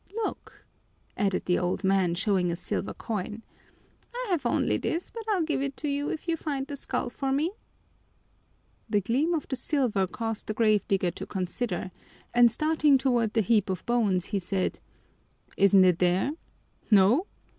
"Look!" 0.25 0.65
added 1.15 1.45
the 1.45 1.59
old 1.59 1.83
man, 1.83 2.15
showing 2.15 2.51
a 2.51 2.55
silver 2.55 2.91
coin, 2.95 3.43
"I 4.15 4.25
have 4.31 4.47
only 4.47 4.77
this, 4.77 5.11
but 5.11 5.21
I'll 5.29 5.43
give 5.43 5.61
it 5.61 5.77
to 5.77 5.87
you 5.87 6.09
if 6.09 6.27
you 6.27 6.35
find 6.35 6.65
the 6.65 6.75
skull 6.75 7.11
for 7.11 7.31
me." 7.31 7.51
The 8.89 9.01
gleam 9.01 9.35
of 9.35 9.47
the 9.47 9.55
silver 9.55 10.07
caused 10.07 10.47
the 10.47 10.55
grave 10.55 10.81
digger 10.87 11.11
to 11.11 11.27
consider, 11.27 11.91
and 12.33 12.49
staring 12.49 12.97
toward 12.97 13.33
the 13.33 13.41
heap 13.41 13.69
of 13.69 13.85
bones 13.85 14.25
he 14.33 14.39
said, 14.39 14.79
"Isn't 15.55 15.85
it 15.85 15.99
there? 15.99 16.31
No? 16.89 17.27